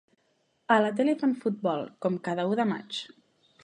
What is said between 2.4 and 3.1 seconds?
u de maig.